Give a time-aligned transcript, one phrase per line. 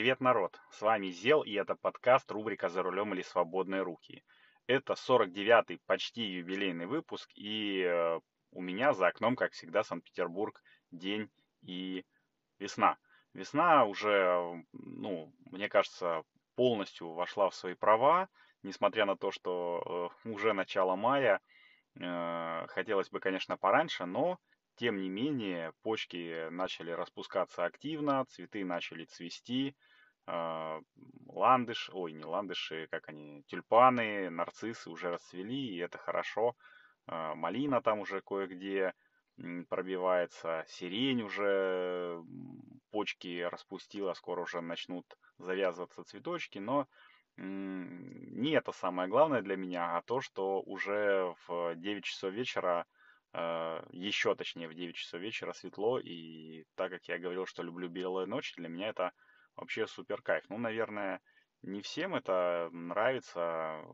[0.00, 0.58] Привет, народ!
[0.70, 4.24] С вами Зел, и это подкаст рубрика «За рулем или свободные руки».
[4.66, 8.18] Это 49-й почти юбилейный выпуск, и э,
[8.50, 11.28] у меня за окном, как всегда, Санкт-Петербург, день
[11.60, 12.06] и
[12.58, 12.96] весна.
[13.34, 16.22] Весна уже, ну, мне кажется,
[16.54, 18.30] полностью вошла в свои права,
[18.62, 21.42] несмотря на то, что э, уже начало мая,
[22.00, 24.38] э, хотелось бы, конечно, пораньше, но
[24.80, 29.76] тем не менее, почки начали распускаться активно, цветы начали цвести,
[30.30, 30.80] э,
[31.26, 36.54] ландыш, ой, не ландыши, как они, тюльпаны, нарциссы уже расцвели, и это хорошо.
[37.06, 38.94] Э, малина там уже кое-где
[39.68, 42.22] пробивается, сирень уже
[42.90, 45.06] почки распустила, скоро уже начнут
[45.38, 46.86] завязываться цветочки, но
[47.38, 52.84] не это самое главное для меня, а то, что уже в 9 часов вечера
[53.32, 57.88] а, еще точнее в 9 часов вечера светло, и так как я говорил, что люблю
[57.88, 59.12] белые ночи, для меня это
[59.60, 60.44] вообще супер кайф.
[60.48, 61.20] Ну, наверное,
[61.62, 63.84] не всем это нравится,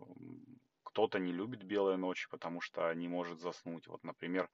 [0.85, 3.87] кто-то не любит белые ночи, потому что не может заснуть.
[3.89, 4.49] Вот, например,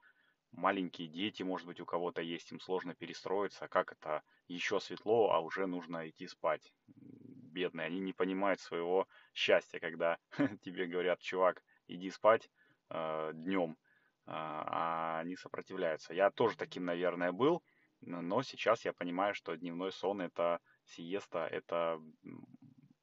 [0.51, 5.41] маленькие дети, может быть, у кого-то есть, им сложно перестроиться, как это еще светло, а
[5.41, 6.73] уже нужно идти спать.
[6.87, 10.19] Бедные, они не понимают своего счастья, когда
[10.63, 12.51] тебе говорят, чувак, иди спать
[12.89, 13.77] э, днем,
[14.25, 16.15] а, а они сопротивляются.
[16.15, 17.63] Я тоже таким, наверное, был,
[18.01, 22.01] но сейчас я понимаю, что дневной сон это сиеста, это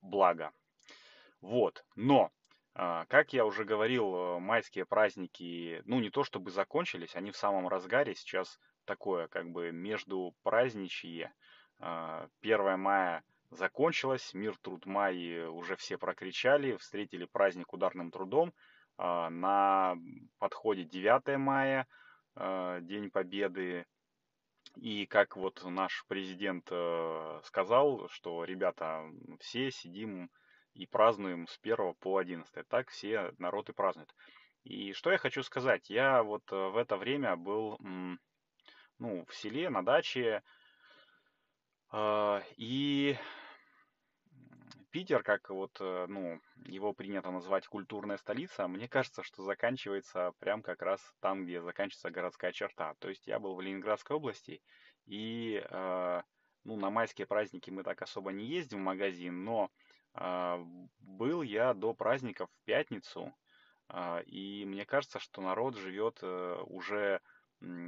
[0.02, 0.52] благо.
[1.42, 2.32] Вот, но,
[2.74, 7.68] а, как я уже говорил, майские праздники, ну не то чтобы закончились, они в самом
[7.68, 11.34] разгаре, сейчас такое как бы между праздничье.
[11.78, 11.88] 1
[12.62, 18.54] а, мая закончилось, мир, труд, май уже все прокричали, встретили праздник ударным трудом,
[18.98, 19.96] а, на
[20.40, 21.88] подходе 9 мая,
[22.36, 23.86] День Победы.
[24.76, 29.04] И как вот наш президент э, сказал, что, ребята,
[29.40, 30.30] все сидим
[30.74, 32.68] и празднуем с 1 по 11.
[32.68, 34.14] Так все народ и празднуют.
[34.64, 35.90] И что я хочу сказать?
[35.90, 37.78] Я вот э, в это время был
[39.00, 40.44] ну, в селе, на даче.
[41.92, 43.18] А, и
[44.92, 50.64] Питер, как вот, э, ну, его принято назвать культурная столица, мне кажется, что заканчивается прям
[50.64, 52.96] как раз там, где заканчивается городская черта.
[53.00, 54.62] То есть я был в Ленинградской области,
[55.06, 56.22] и, э,
[56.64, 59.70] ну, на майские праздники мы так особо не ездим в магазин, но
[60.16, 60.58] э,
[61.00, 63.32] был я до праздников в пятницу,
[63.90, 67.22] э, и мне кажется, что народ живет э, уже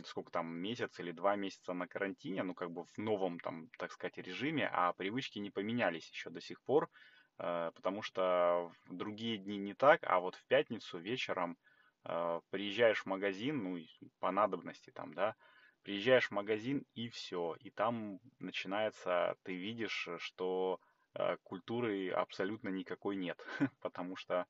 [0.05, 3.91] сколько там, месяц или два месяца на карантине, ну, как бы в новом, там, так
[3.91, 6.89] сказать, режиме, а привычки не поменялись еще до сих пор,
[7.39, 11.57] э, потому что в другие дни не так, а вот в пятницу вечером
[12.03, 13.79] э, приезжаешь в магазин, ну,
[14.19, 15.35] по надобности там, да,
[15.83, 20.79] приезжаешь в магазин и все, и там начинается, ты видишь, что
[21.13, 23.41] э, культуры абсолютно никакой нет,
[23.81, 24.45] потому что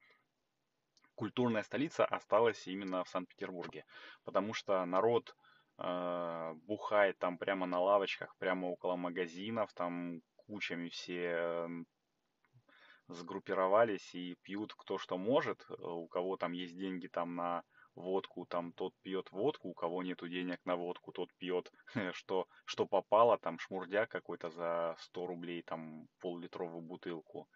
[1.22, 3.86] культурная столица осталась именно в Санкт-Петербурге,
[4.24, 5.36] потому что народ
[5.78, 11.68] э, бухает там прямо на лавочках, прямо около магазинов, там кучами все э,
[13.08, 17.62] сгруппировались и пьют кто что может, у кого там есть деньги там на
[17.94, 21.72] водку, там тот пьет водку, у кого нету денег на водку, тот пьет
[22.14, 27.48] что, что попало, там шмурдяк какой-то за 100 рублей, там пол-литровую бутылку.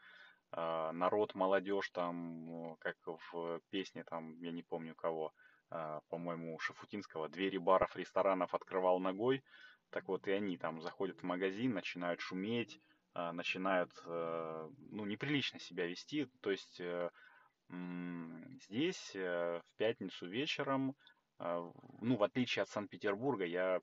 [0.57, 5.33] А, народ, молодежь, там, как в песне, там, я не помню кого,
[5.69, 9.43] а, по-моему, Шафутинского, двери баров, ресторанов открывал ногой,
[9.89, 12.79] так вот и они там заходят в магазин, начинают шуметь,
[13.13, 17.09] а, начинают, э, ну, неприлично себя вести, то есть э,
[18.63, 20.95] здесь э, в пятницу вечером,
[21.37, 23.81] ну, в отличие от Санкт-Петербурга, я,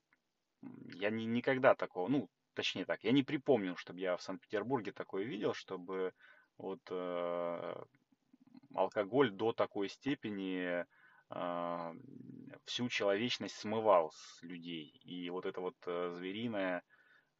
[0.95, 5.25] я не, никогда такого, ну, точнее так, я не припомню, чтобы я в Санкт-Петербурге такое
[5.25, 6.15] видел, чтобы
[6.59, 7.75] вот э,
[8.75, 10.87] алкоголь до такой степени
[11.31, 11.95] э,
[12.65, 15.01] всю человечность смывал с людей.
[15.05, 16.83] И вот это вот э, звериная,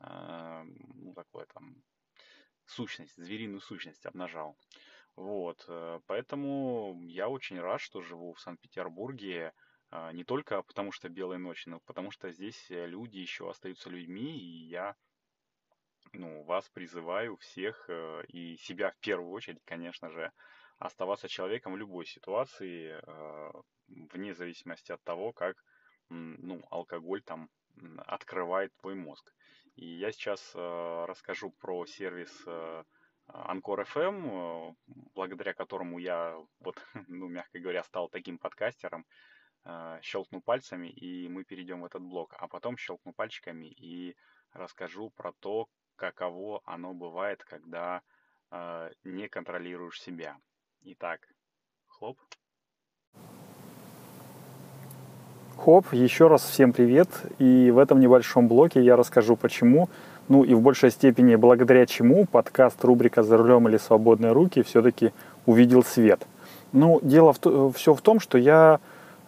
[0.01, 1.77] ну такое там,
[2.67, 4.59] сущность, звериную сущность обнажал.
[5.15, 5.65] Вот,
[6.07, 9.53] поэтому я очень рад, что живу в Санкт-Петербурге,
[10.13, 14.67] не только потому что белая ночь, но потому что здесь люди еще остаются людьми, и
[14.67, 14.97] я
[16.13, 20.31] ну, вас призываю всех э, и себя в первую очередь, конечно же,
[20.79, 23.53] оставаться человеком в любой ситуации, э,
[23.89, 25.57] вне зависимости от того, как
[26.11, 27.49] ну, алкоголь там
[28.07, 29.33] открывает твой мозг.
[29.77, 32.47] И я сейчас э, расскажу про сервис
[33.27, 34.75] Анкор FM,
[35.15, 36.77] благодаря которому я, вот,
[37.09, 39.07] ну, мягко говоря, стал таким подкастером,
[40.03, 44.17] щелкну пальцами, и мы перейдем в этот блок, а потом щелкну пальчиками и
[44.53, 48.03] расскажу про то, каково оно бывает, когда
[48.51, 50.37] э, не контролируешь себя.
[50.83, 51.21] Итак,
[51.87, 52.19] хлоп.
[55.57, 57.09] Хоп, еще раз всем привет.
[57.39, 59.89] И в этом небольшом блоке я расскажу, почему,
[60.29, 65.13] ну и в большей степени благодаря чему подкаст рубрика «За рулем или свободные руки» все-таки
[65.47, 66.27] увидел свет.
[66.73, 68.81] Ну, дело в, все в том, что я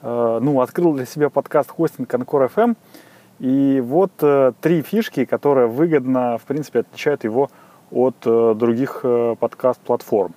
[0.03, 2.75] э, ну, открыл для себя подкаст хостинг Анкор FM,
[3.39, 7.51] и вот э, три фишки, которые выгодно, в принципе, отличают его
[7.91, 10.35] от э, других э, подкаст-платформ.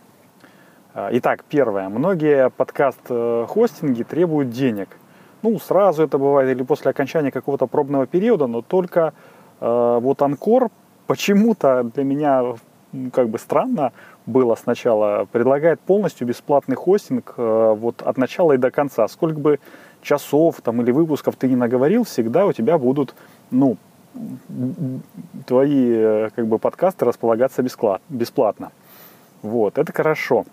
[1.11, 1.89] Итак, первое.
[1.89, 4.89] Многие подкаст-хостинги требуют денег–
[5.41, 9.13] ну, сразу это бывает или после окончания какого-то пробного периода, но только
[9.59, 10.69] э, вот Анкор
[11.05, 12.55] почему-то для меня
[13.13, 13.91] как бы странно
[14.25, 19.07] было сначала, предлагает полностью бесплатный хостинг э, вот от начала и до конца.
[19.07, 19.59] Сколько бы
[20.07, 23.13] часов там или выпусков ты не наговорил, всегда у тебя будут,
[23.51, 23.77] ну,
[25.45, 27.61] твои э, как бы подкасты располагаться
[28.09, 28.71] бесплатно.
[29.41, 30.45] Вот, это хорошо.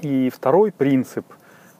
[0.00, 1.24] И второй принцип–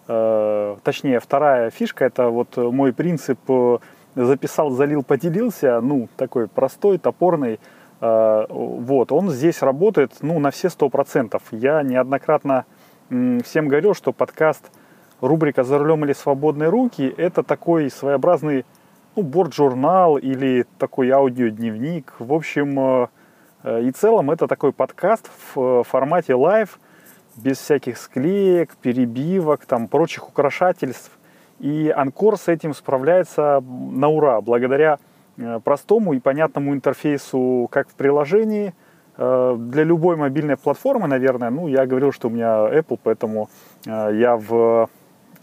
[0.07, 3.79] Э, точнее, вторая фишка, это вот мой принцип э,
[4.15, 7.59] записал, залил, поделился, ну, такой простой, топорный,
[8.01, 11.43] э, вот, он здесь работает, ну, на все сто процентов.
[11.53, 12.67] Я неоднократно
[13.09, 14.71] всем говорил, что подкаст
[15.27, 18.65] рубрика «За рулем или свободные руки» это такой своеобразный,
[19.17, 22.15] ну, борт-журнал или такой аудиодневник.
[22.19, 23.09] В общем,
[23.65, 26.79] и целом это такой подкаст в формате live,
[27.37, 31.11] без всяких склеек, перебивок, там, прочих украшательств.
[31.61, 34.99] И Anchor с этим справляется на ура, благодаря
[35.37, 38.75] э, простому и понятному интерфейсу как в приложении,
[39.17, 43.49] э, для любой мобильной платформы, наверное, ну, я говорил, что у меня Apple, поэтому
[43.87, 44.89] э, я в,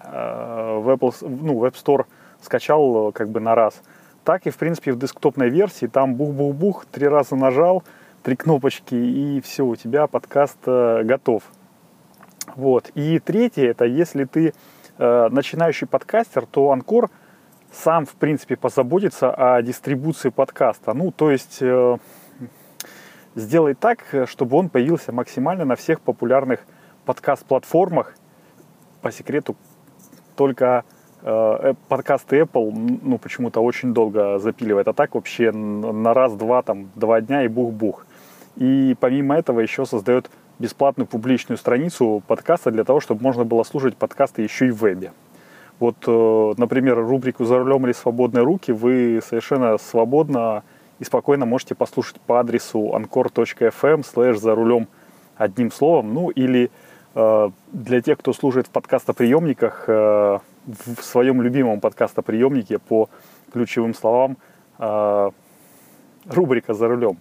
[0.04, 2.06] в Apple, ну, в App Store
[2.42, 3.82] скачал как бы на раз.
[4.24, 7.84] Так и, в принципе, в десктопной версии, там бух-бух-бух, три раза нажал,
[8.24, 11.44] три кнопочки, и все, у тебя подкаст готов.
[12.56, 12.92] Вот.
[12.96, 14.54] И третье, это если ты
[14.98, 17.10] э, начинающий подкастер, то Анкор
[17.72, 20.94] сам, в принципе, позаботится о дистрибуции подкаста.
[20.94, 21.98] Ну, то есть э,
[23.36, 26.66] сделай так, чтобы он появился максимально на всех популярных
[27.06, 28.16] подкаст-платформах.
[29.02, 29.56] По секрету,
[30.36, 30.84] только
[31.22, 34.88] э, подкасты Apple, ну, почему-то очень долго запиливает.
[34.88, 38.06] А так вообще на раз-два, там, два дня и бух-бух.
[38.58, 40.30] И помимо этого еще создает
[40.60, 45.12] бесплатную публичную страницу подкаста для того, чтобы можно было слушать подкасты еще и в вебе.
[45.80, 50.64] Вот, э, например, рубрику «За рулем или свободные руки» вы совершенно свободно
[51.00, 54.88] и спокойно можете послушать по адресу anchor.fm слэш «За рулем»
[55.36, 56.14] одним словом.
[56.14, 56.70] Ну или э,
[57.14, 63.10] для тех, кто служит в подкастоприемниках, э, в своем любимом подкастоприемнике по
[63.52, 64.38] ключевым словам
[66.30, 67.18] рубрика «За рулем».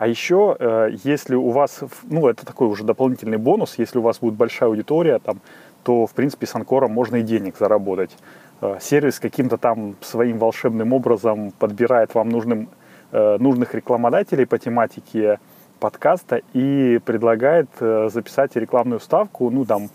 [0.00, 4.18] А еще, э, если у вас, ну, это такой уже дополнительный бонус, если у вас
[4.18, 5.40] будет большая аудитория, там,
[5.82, 8.16] то, в принципе, с Анкором можно и денег заработать.
[8.62, 12.70] Э, сервис каким-то там своим волшебным образом подбирает вам нужным,
[13.12, 15.38] э, нужных рекламодателей по тематике
[15.80, 19.88] подкаста и предлагает записать рекламную ставку, ну, там,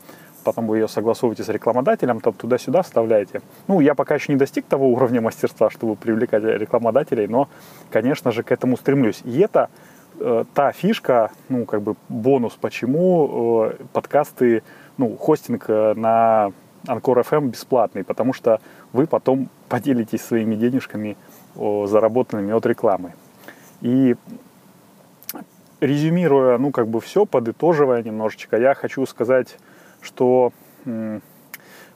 [0.43, 3.41] потом вы ее согласовываете с рекламодателем, там туда-сюда вставляете.
[3.67, 7.47] Ну, я пока еще не достиг того уровня мастерства, чтобы привлекать рекламодателей, но,
[7.91, 9.21] конечно же, к этому стремлюсь.
[9.23, 9.69] И это
[10.19, 14.63] Э, та фишка, ну, как бы бонус, почему э, подкасты,
[14.97, 16.51] ну, хостинг э, на
[16.87, 18.61] Анкор FM бесплатный, потому что
[18.93, 21.17] вы потом поделитесь своими денежками,
[21.55, 23.13] заработанными от рекламы.
[23.81, 24.15] И
[25.81, 29.57] резюмируя, ну, как бы все, подытоживая немножечко, я хочу сказать,
[30.01, 30.51] что,
[30.85, 31.21] ну,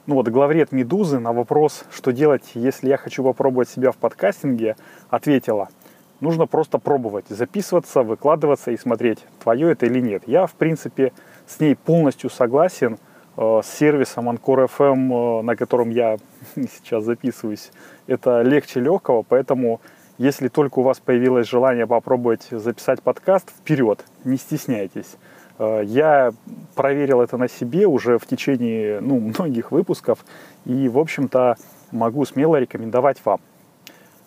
[0.06, 4.76] вот главред «Медузы» на вопрос, что делать, если я хочу попробовать себя в подкастинге,
[5.10, 5.68] ответила–
[6.20, 10.22] нужно просто пробовать, записываться, выкладываться и смотреть, твое это или нет.
[10.26, 11.12] Я, в принципе,
[11.46, 12.98] с ней полностью согласен.
[13.36, 16.18] Э, с сервисом Anchor FM, э, на котором я
[16.54, 17.70] сейчас записываюсь,
[18.06, 19.80] это легче легкого, поэтому
[20.20, 25.16] если только у вас появилось желание попробовать записать подкаст, вперед, не стесняйтесь.
[25.58, 26.34] Э, я
[26.74, 30.26] проверил это на себе уже в течение ну, многих выпусков
[30.66, 31.56] и, в общем-то,
[31.90, 33.40] могу смело рекомендовать вам.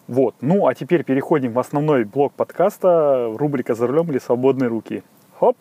[0.08, 0.34] Вот.
[0.42, 5.04] Ну, а теперь переходим в основной блок подкаста, рубрика «За рулем или свободные руки».
[5.38, 5.58] Хоп!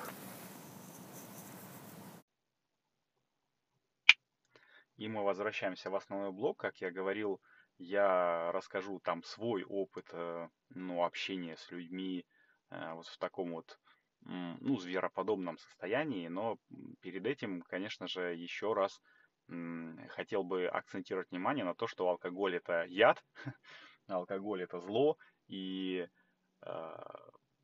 [4.96, 6.56] И мы возвращаемся в основной блок.
[6.56, 7.38] Как я говорил,
[7.82, 12.24] я расскажу там свой опыт э, ну, общения с людьми
[12.70, 13.78] э, вот в таком вот
[14.24, 16.28] ну, звероподобном состоянии.
[16.28, 16.56] Но
[17.00, 19.00] перед этим, конечно же, еще раз
[20.10, 23.22] хотел бы акцентировать внимание на то, что алкоголь это яд,
[24.06, 26.06] алкоголь это зло, и
[26.64, 26.94] э,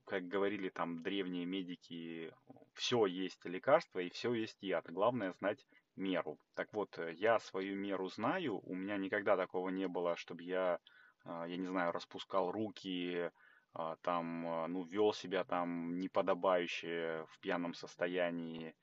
[0.04, 2.32] как говорили там древние медики,
[2.75, 4.90] все есть лекарство и все есть яд.
[4.90, 5.64] Главное знать
[5.99, 6.38] меру.
[6.55, 8.61] Так вот, я свою меру знаю.
[8.64, 10.78] У меня никогда такого не было, чтобы я,
[11.25, 13.31] а, я не знаю, распускал руки,
[13.75, 18.75] а, там, а, ну, вел себя там неподобающе в пьяном состоянии,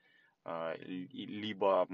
[0.44, 1.88] либо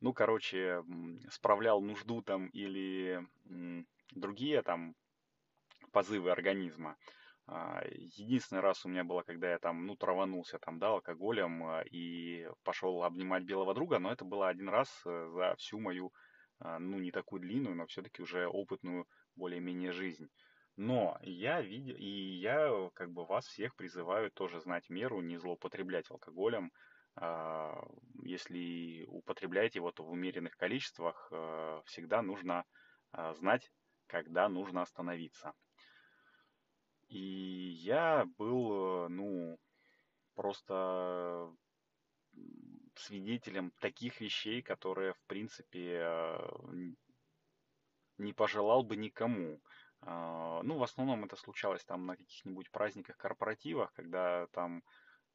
[0.00, 0.84] ну, короче,
[1.30, 3.26] справлял нужду там или
[4.12, 4.94] другие там
[5.90, 6.96] позывы организма.
[7.46, 11.82] А, единственный раз у меня было, когда я там, ну, траванулся там, да, алкоголем а,
[11.82, 16.12] и пошел обнимать белого друга, но это было один раз э, за всю мою,
[16.58, 20.28] а, ну, не такую длинную, но все-таки уже опытную более-менее жизнь.
[20.76, 26.10] Но я видел, и я как бы вас всех призываю тоже знать меру, не злоупотреблять
[26.10, 26.72] алкоголем.
[28.24, 31.30] Если употребляете его, то в умеренных количествах
[31.84, 32.64] всегда нужно
[33.34, 33.70] знать,
[34.08, 35.54] когда нужно остановиться.
[37.08, 37.18] И
[37.82, 39.58] я был, ну,
[40.34, 41.54] просто
[42.96, 46.38] свидетелем таких вещей, которые, в принципе,
[48.18, 49.60] не пожелал бы никому.
[50.00, 54.82] А, ну, в основном это случалось там на каких-нибудь праздниках, корпоративах, когда там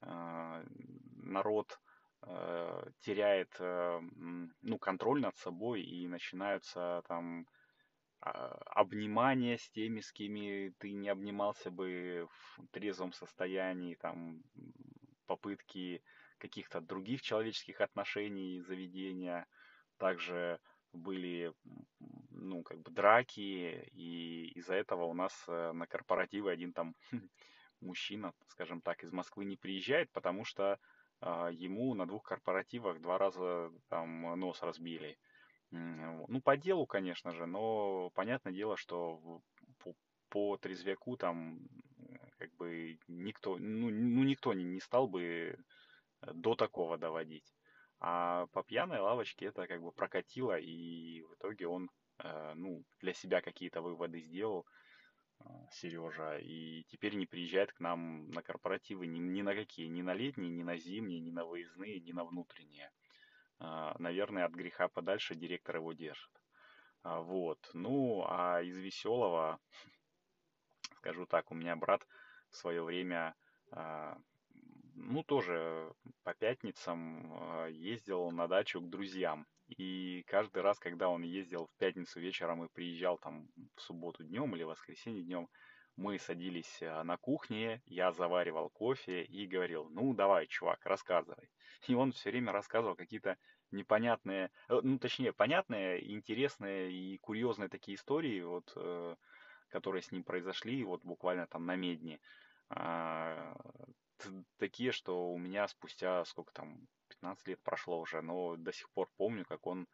[0.01, 1.79] народ
[3.01, 7.47] теряет, ну, контроль над собой и начинаются там
[8.21, 14.43] обнимание с теми, с кем ты не обнимался бы в трезвом состоянии, там,
[15.25, 16.01] попытки
[16.37, 19.45] каких-то других человеческих отношений, заведения.
[19.97, 20.59] Также
[20.93, 21.53] были,
[22.31, 26.95] ну, как бы драки, и из-за этого у нас э, на корпоративы один там
[27.81, 30.79] мужчина, скажем так, из Москвы не приезжает, потому что
[31.21, 35.17] э, ему на двух корпоративах два раза там нос разбили.
[35.71, 39.41] Ну, по делу, конечно же, но понятное дело, что
[39.79, 39.93] по,
[40.29, 41.59] по трезвяку там
[42.39, 47.53] как бы никто, ну, ну никто не, не стал бы э, до такого доводить.
[47.99, 53.13] А по пьяной лавочке это как бы прокатило, и в итоге он, э, ну, для
[53.13, 54.65] себя какие-то выводы сделал,
[55.41, 60.01] э, Сережа, и теперь не приезжает к нам на корпоративы ни, ни на какие, ни
[60.01, 62.89] на летние, ни на зимние, ни на выездные, ни на внутренние.
[63.59, 66.31] А, наверное, от греха подальше директор его держит.
[67.03, 67.69] А, вот.
[67.73, 69.59] Ну, а из веселого,
[70.97, 72.07] скажу так, у меня брат
[72.49, 73.35] в свое время,
[73.71, 74.17] а,
[74.95, 79.47] ну, тоже по пятницам ездил на дачу к друзьям.
[79.77, 84.55] И каждый раз, когда он ездил в пятницу вечером и приезжал там в субботу днем
[84.55, 85.47] или воскресенье днем,
[85.99, 91.49] мы садились на кухне, я заваривал кофе и говорил, ну давай, чувак, рассказывай.
[91.87, 93.37] И он все время рассказывал какие-то
[93.71, 99.15] непонятные, э, ну точнее, понятные, интересные и курьезные такие истории, вот, э,
[99.69, 102.19] которые с ним произошли, вот буквально там на медне.
[102.69, 103.55] А,
[104.57, 109.09] такие, что у меня спустя сколько там, 15 лет прошло уже, но до сих пор
[109.17, 109.87] помню, как он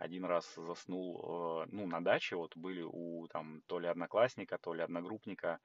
[0.00, 4.72] один раз заснул, э, ну, на даче, вот были у там то ли одноклассника, то
[4.72, 5.60] ли одногруппника,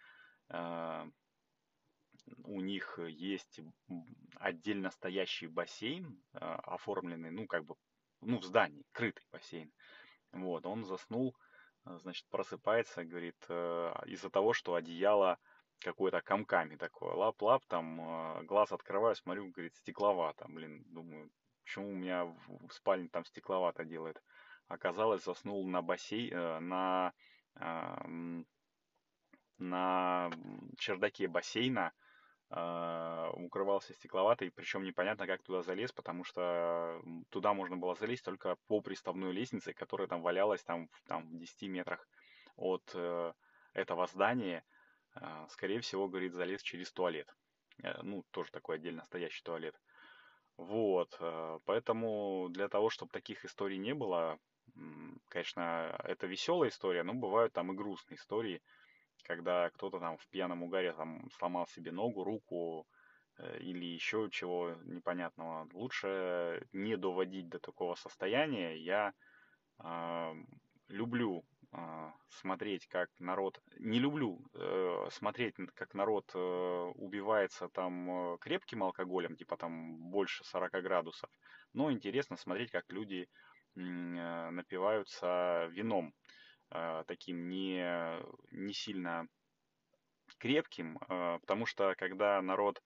[2.44, 3.60] у них есть
[4.36, 7.76] отдельно стоящий бассейн, а, оформленный, ну, как бы,
[8.22, 9.72] ну, в здании, крытый бассейн.
[10.32, 11.36] Вот, он заснул,
[11.86, 15.40] значит, просыпается, говорит, э, из-за того, что одеяло
[15.80, 21.32] какое-то комками такое, лап-лап, там, глаз открываю, смотрю, говорит, стекловата, блин, думаю,
[21.66, 24.22] почему у меня в спальне там стекловата делает.
[24.68, 27.14] Оказалось, заснул на бассейн, э, на,
[29.58, 30.32] на
[30.78, 31.92] чердаке бассейна,
[32.50, 38.56] а, укрывался стекловатой, причем непонятно, как туда залез, потому что туда можно было залезть только
[38.68, 42.08] по приставной лестнице, которая там валялась там, там в 10 метрах
[42.56, 43.34] от э,
[43.74, 44.64] этого здания.
[45.16, 47.28] Э, скорее всего, говорит, залез через туалет.
[47.82, 49.76] Э, ну, тоже такой отдельно стоящий туалет.
[50.58, 54.40] Вот, э, поэтому для того, чтобы таких историй не было,
[55.30, 58.62] конечно, это веселая история, но бывают там и грустные истории
[59.26, 62.88] когда кто-то там в пьяном угаре там сломал себе ногу, руку
[63.38, 65.68] э, или еще чего непонятного.
[65.74, 68.78] Лучше не доводить до такого состояния.
[68.78, 69.14] Я
[69.84, 70.34] э,
[70.88, 71.44] люблю
[72.30, 73.60] смотреть, как народ...
[73.80, 80.44] Не люблю э, смотреть, как народ э, убивается там э, крепким алкоголем, типа там больше
[80.44, 81.30] 40 градусов.
[81.74, 83.28] Но интересно смотреть, как люди
[83.76, 86.14] э, напиваются вином.
[86.72, 88.20] А, таким не,
[88.52, 89.28] не сильно
[90.40, 92.82] крепким, а, потому что когда народ...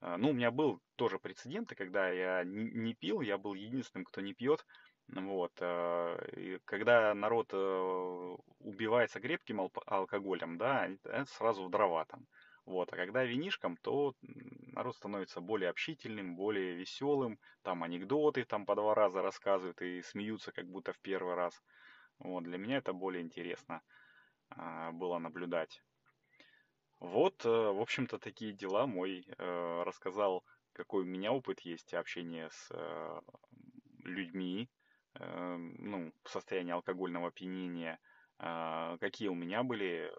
[0.00, 4.04] А, ну, у меня был тоже прецеденты, когда я не, не пил, я был единственным,
[4.04, 4.64] кто не пьет,
[5.08, 5.52] Вот.
[5.60, 12.26] э, и когда народ э, убивается крепким алкоголем, да, это сразу в дрова там.
[12.64, 12.92] Вот.
[12.92, 17.38] А когда винишком, то народ становится более общительным, более веселым.
[17.62, 21.60] Там анекдоты там по два раза рассказывают и смеются, как будто в первый раз.
[22.18, 22.44] Вот.
[22.44, 23.82] Для меня это более интересно
[24.50, 25.82] а, было наблюдать.
[27.00, 28.86] Вот, э, в общем-то, такие дела.
[28.86, 32.70] Мой э, рассказал, какой у меня опыт есть общения с
[34.04, 34.70] людьми,
[35.18, 37.98] ну, в состоянии алкогольного опьянения,
[38.38, 40.12] а, какие у меня были э,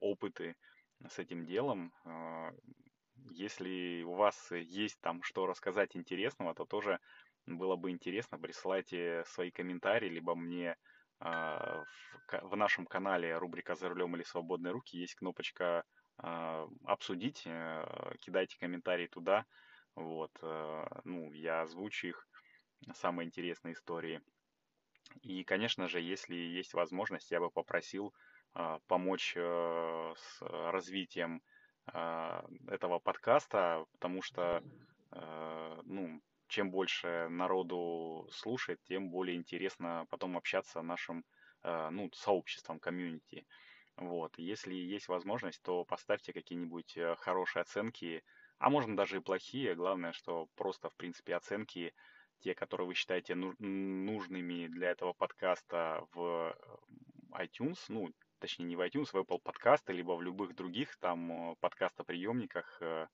[0.00, 0.54] опыты
[1.08, 1.92] с этим делом.
[2.04, 2.52] А,
[3.30, 7.00] Если у вас есть там что рассказать интересного, то тоже
[7.46, 10.76] было бы интересно, присылайте свои комментарии, либо мне
[11.20, 11.84] а,
[12.42, 15.84] в, нашем канале рубрика «За рулем или свободные руки» есть кнопочка
[16.18, 19.46] «Обсудить», э, кидайте комментарии туда,
[19.94, 22.28] вот, э, ну, я озвучу их,
[22.94, 24.20] самые интересные истории.
[25.22, 28.14] И, конечно же, если есть возможность, я бы попросил
[28.54, 31.42] а, помочь э, с развитием
[31.86, 34.62] а, этого подкаста, потому что,
[35.12, 41.24] э, ну, чем больше народу слушает, тем более интересно потом общаться нашим,
[41.62, 43.46] э, ну, сообществом, комьюнити.
[43.96, 44.38] Вот.
[44.38, 48.22] Если есть возможность, то поставьте какие-нибудь э, хорошие оценки,
[48.58, 49.74] а можно даже и плохие.
[49.74, 51.94] Главное, что просто, в принципе, оценки
[52.40, 56.54] те, которые вы считаете ну- нужными для этого подкаста в
[57.32, 61.52] э, iTunes, ну, точнее не в iTunes, в Apple подкасты, либо в любых других там
[61.52, 63.06] э, подкастоприемниках, э,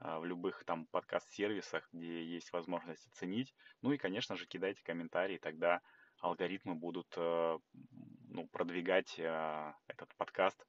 [0.00, 3.54] в любых там подкаст-сервисах, где есть возможность оценить.
[3.80, 5.80] Ну и, конечно же, кидайте комментарии, тогда
[6.18, 10.66] алгоритмы будут ну, продвигать этот подкаст,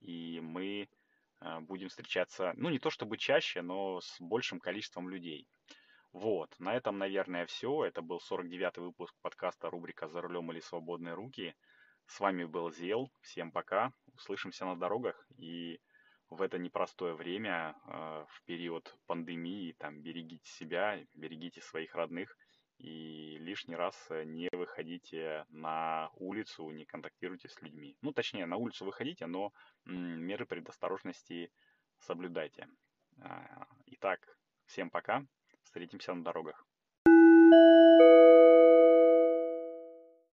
[0.00, 0.88] и мы
[1.60, 5.46] будем встречаться, ну не то чтобы чаще, но с большим количеством людей.
[6.14, 7.84] Вот, на этом, наверное, все.
[7.84, 11.56] Это был 49-й выпуск подкаста рубрика «За рулем или свободные руки».
[12.06, 13.10] С вами был Зел.
[13.20, 13.92] Всем пока.
[14.14, 15.26] Услышимся на дорогах.
[15.38, 15.80] И
[16.30, 22.38] в это непростое время, э, в период пандемии, там, берегите себя, берегите своих родных.
[22.78, 27.96] И лишний раз э, не выходите на улицу, не контактируйте с людьми.
[28.02, 29.52] Ну, точнее, на улицу выходите, но
[29.84, 31.50] меры предосторожности
[31.98, 32.68] соблюдайте.
[33.20, 34.20] А, Итак,
[34.66, 35.26] всем пока.
[35.64, 36.66] Встретимся на дорогах.